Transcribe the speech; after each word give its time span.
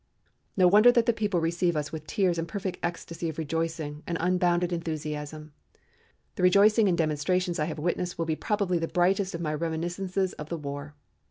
No 0.57 0.67
wonder 0.67 0.91
that 0.93 1.05
the 1.05 1.13
people 1.13 1.39
receive 1.39 1.77
us 1.77 1.91
with 1.91 2.07
tears 2.07 2.39
and 2.39 2.47
perfect 2.47 2.79
ecstasy 2.81 3.29
of 3.29 3.37
rejoicing 3.37 4.01
and 4.07 4.17
unbounded 4.19 4.73
enthusiasm. 4.73 5.53
The 6.33 6.41
rejoicing 6.41 6.89
and 6.89 6.97
demonstrations 6.97 7.59
I 7.59 7.65
have 7.65 7.77
witnessed 7.77 8.17
will 8.17 8.25
be 8.25 8.35
probably 8.35 8.79
the 8.79 8.87
brightest 8.87 9.35
of 9.35 9.41
my 9.41 9.53
reminiscences 9.53 10.33
of 10.33 10.49
the 10.49 10.57
war. 10.57 10.95